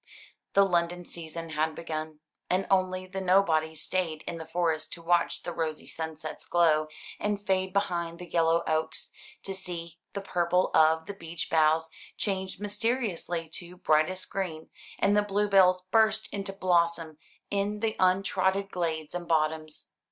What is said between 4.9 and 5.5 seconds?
to watch